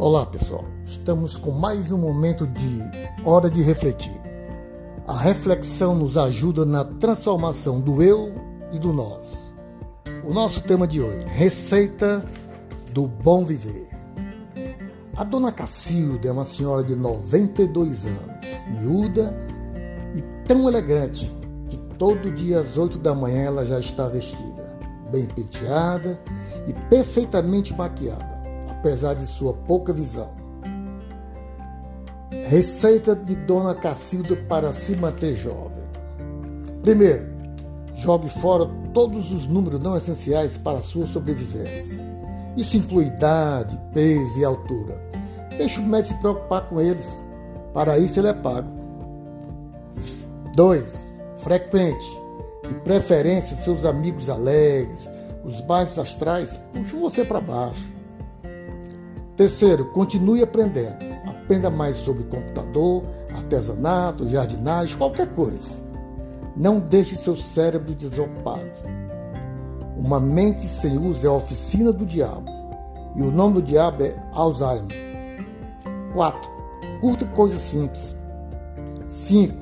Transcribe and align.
Olá 0.00 0.24
pessoal, 0.24 0.64
estamos 0.84 1.36
com 1.36 1.50
mais 1.50 1.90
um 1.90 1.98
momento 1.98 2.46
de 2.46 2.78
hora 3.24 3.50
de 3.50 3.62
refletir. 3.62 4.14
A 5.08 5.18
reflexão 5.18 5.96
nos 5.96 6.16
ajuda 6.16 6.64
na 6.64 6.84
transformação 6.84 7.80
do 7.80 8.00
eu 8.00 8.32
e 8.70 8.78
do 8.78 8.92
nós. 8.92 9.52
O 10.24 10.32
nosso 10.32 10.62
tema 10.62 10.86
de 10.86 11.02
hoje: 11.02 11.26
receita 11.26 12.24
do 12.92 13.08
bom 13.08 13.44
viver. 13.44 13.88
A 15.16 15.24
dona 15.24 15.50
Cacilda 15.50 16.28
é 16.28 16.30
uma 16.30 16.44
senhora 16.44 16.84
de 16.84 16.94
92 16.94 18.06
anos, 18.06 18.80
miúda 18.80 19.36
e 20.14 20.22
tão 20.46 20.68
elegante 20.68 21.36
que 21.68 21.76
todo 21.98 22.30
dia 22.30 22.60
às 22.60 22.76
8 22.76 23.00
da 23.00 23.16
manhã 23.16 23.46
ela 23.46 23.66
já 23.66 23.80
está 23.80 24.08
vestida, 24.08 24.78
bem 25.10 25.26
penteada 25.26 26.22
e 26.68 26.72
perfeitamente 26.88 27.74
maquiada 27.74 28.37
apesar 28.78 29.14
de 29.14 29.26
sua 29.26 29.52
pouca 29.52 29.92
visão. 29.92 30.30
Receita 32.44 33.14
de 33.14 33.34
Dona 33.34 33.74
Cacilda 33.74 34.36
para 34.48 34.72
se 34.72 34.96
manter 34.96 35.36
jovem. 35.36 35.82
Primeiro, 36.82 37.26
jogue 37.96 38.28
fora 38.28 38.70
todos 38.94 39.32
os 39.32 39.46
números 39.46 39.80
não 39.80 39.96
essenciais 39.96 40.56
para 40.56 40.78
a 40.78 40.82
sua 40.82 41.06
sobrevivência. 41.06 42.02
Isso 42.56 42.76
inclui 42.76 43.06
idade, 43.06 43.78
peso 43.92 44.40
e 44.40 44.44
altura. 44.44 45.00
Deixe 45.56 45.80
o 45.80 45.82
médico 45.82 46.14
se 46.14 46.20
preocupar 46.20 46.68
com 46.68 46.80
eles. 46.80 47.22
Para 47.74 47.98
isso 47.98 48.20
ele 48.20 48.28
é 48.28 48.34
pago. 48.34 48.68
2. 50.54 51.12
Frequente. 51.38 52.06
De 52.62 52.74
preferência, 52.80 53.56
seus 53.56 53.84
amigos 53.84 54.28
alegres, 54.28 55.10
os 55.44 55.60
baixos 55.60 55.98
astrais 55.98 56.58
puxam 56.72 57.00
você 57.00 57.24
para 57.24 57.40
baixo. 57.40 57.97
Terceiro, 59.38 59.84
continue 59.92 60.42
aprendendo. 60.42 60.96
Aprenda 61.24 61.70
mais 61.70 61.94
sobre 61.94 62.24
computador, 62.24 63.04
artesanato, 63.32 64.28
jardinagem, 64.28 64.98
qualquer 64.98 65.32
coisa. 65.32 65.80
Não 66.56 66.80
deixe 66.80 67.14
seu 67.14 67.36
cérebro 67.36 67.94
desocupado. 67.94 68.68
Uma 69.96 70.18
mente 70.18 70.66
sem 70.66 70.98
uso 70.98 71.24
é 71.24 71.30
a 71.30 71.32
oficina 71.32 71.92
do 71.92 72.04
diabo. 72.04 72.50
E 73.14 73.22
o 73.22 73.30
nome 73.30 73.54
do 73.54 73.62
diabo 73.62 74.02
é 74.02 74.20
Alzheimer. 74.32 75.46
4. 76.14 76.50
Curta 77.00 77.24
coisas 77.26 77.60
simples. 77.60 78.16
5. 79.06 79.54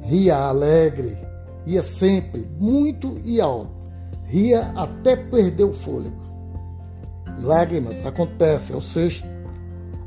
Ria 0.00 0.36
alegre. 0.36 1.18
Ria 1.66 1.82
sempre, 1.82 2.48
muito 2.56 3.18
e 3.24 3.40
alto. 3.40 3.72
Ria 4.26 4.72
até 4.76 5.16
perder 5.16 5.64
o 5.64 5.74
fôlego. 5.74 6.27
Lágrimas 7.42 8.04
acontece, 8.04 8.72
é 8.72 8.76
o 8.76 8.80
sexto. 8.80 9.26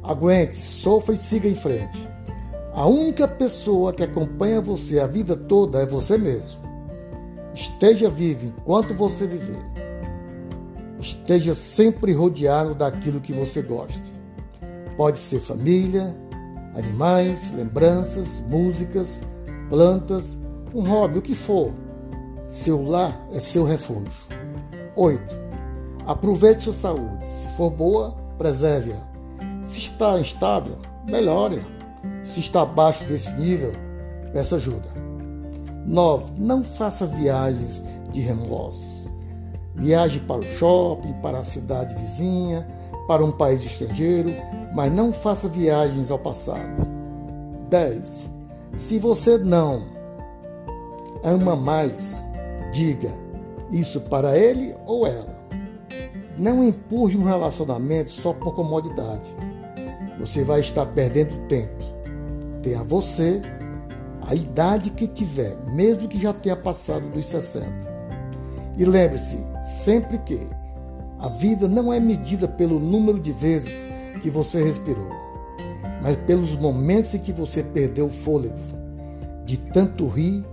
Aguente, 0.04 0.58
sofra 0.58 1.16
e 1.16 1.18
siga 1.18 1.48
em 1.48 1.56
frente. 1.56 2.10
A 2.74 2.86
única 2.86 3.28
pessoa 3.28 3.94
que 3.94 4.04
acompanha 4.04 4.62
você 4.62 5.00
a 5.00 5.08
vida 5.08 5.36
toda 5.36 5.80
é 5.80 5.86
você 5.86 6.18
mesmo. 6.18 6.62
Esteja 7.54 8.10
vivo 8.10 8.46
enquanto 8.46 8.94
você 8.94 9.28
viver. 9.28 9.60
Esteja 11.00 11.54
sempre 11.54 12.14
rodeado 12.14 12.74
daquilo 12.74 13.20
que 13.20 13.34
você 13.34 13.62
gosta. 13.62 14.02
Pode 14.96 15.20
ser 15.20 15.40
família, 15.40 16.16
animais, 16.76 17.52
lembranças, 17.54 18.42
músicas, 18.48 19.22
plantas, 19.70 20.40
um 20.74 20.82
hobby, 20.82 21.20
o 21.20 21.22
que 21.22 21.36
for. 21.36 21.74
Seu 22.46 22.84
lar 22.84 23.28
é 23.34 23.40
seu 23.40 23.64
refúgio. 23.64 24.12
8. 24.96 25.41
Aproveite 26.06 26.64
sua 26.64 26.74
saúde. 26.74 27.26
Se 27.26 27.48
for 27.50 27.70
boa, 27.70 28.16
preserve-a. 28.38 28.98
Se 29.64 29.78
está 29.78 30.20
instável, 30.20 30.78
melhore. 31.06 31.62
Se 32.24 32.40
está 32.40 32.64
abaixo 32.64 33.04
desse 33.06 33.34
nível, 33.36 33.74
peça 34.34 34.56
ajuda. 34.56 34.90
9. 35.86 36.34
Não 36.38 36.64
faça 36.64 37.06
viagens 37.06 37.84
de 38.12 38.22
remorso. 38.22 39.10
Viaje 39.76 40.20
para 40.22 40.40
o 40.40 40.58
shopping, 40.58 41.14
para 41.22 41.40
a 41.40 41.44
cidade 41.44 41.96
vizinha, 41.96 42.68
para 43.08 43.24
um 43.24 43.32
país 43.32 43.62
estrangeiro, 43.62 44.32
mas 44.74 44.92
não 44.92 45.12
faça 45.12 45.48
viagens 45.48 46.12
ao 46.12 46.20
passado. 46.20 46.86
10. 47.70 48.30
Se 48.76 48.98
você 49.00 49.38
não 49.38 49.84
ama 51.24 51.56
mais, 51.56 52.22
diga 52.72 53.12
isso 53.72 54.02
para 54.02 54.38
ele 54.38 54.76
ou 54.86 55.08
ela. 55.08 55.40
Não 56.38 56.64
empurre 56.64 57.18
um 57.18 57.24
relacionamento 57.24 58.12
só 58.12 58.34
por 58.34 58.56
comodidade. 58.56 59.30
Você 60.20 60.44
vai 60.44 60.60
estar 60.60 60.86
perdendo 60.88 61.48
tempo. 61.48 61.84
Tenha 62.62 62.84
você 62.84 63.42
a 64.22 64.36
idade 64.36 64.92
que 64.92 65.08
tiver, 65.08 65.58
mesmo 65.74 66.08
que 66.08 66.20
já 66.20 66.34
tenha 66.34 66.56
passado 66.56 67.10
dos 67.10 67.26
60. 67.26 67.66
E 68.78 68.86
lembre-se 68.86 69.38
sempre 69.84 70.18
que 70.20 70.40
a 71.20 71.28
vida 71.28 71.68
não 71.68 71.92
é 71.92 72.00
medida 72.00 72.48
pelo 72.48 72.80
número 72.80 73.20
de 73.20 73.32
vezes 73.32 73.90
que 74.22 74.30
você 74.30 74.64
respirou, 74.64 75.10
mas 76.02 76.16
pelos 76.26 76.56
momentos 76.56 77.14
em 77.14 77.20
que 77.20 77.34
você 77.34 77.64
perdeu 77.64 78.06
o 78.06 78.12
fôlego, 78.12 78.56
de 79.46 79.58
tanto 79.58 80.08
rir, 80.08 80.46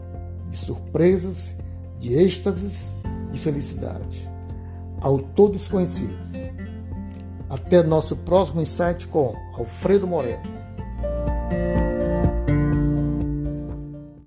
de 0.50 0.56
surpresas, 0.56 1.54
de 1.98 2.14
êxtases, 2.14 2.94
de 3.30 3.38
felicidade 3.38 4.37
autor 5.00 5.50
desconhecido. 5.50 6.16
Até 7.48 7.82
nosso 7.82 8.16
próximo 8.16 8.60
insight 8.60 9.08
com 9.08 9.34
Alfredo 9.56 10.06
Moreno. 10.06 10.57